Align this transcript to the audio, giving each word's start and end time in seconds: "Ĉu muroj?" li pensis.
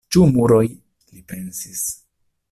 "Ĉu 0.15 0.21
muroj?" 0.35 0.61
li 0.69 1.21
pensis. 1.33 1.83